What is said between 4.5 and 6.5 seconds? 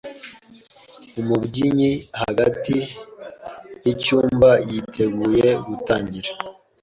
yiteguye gutangira.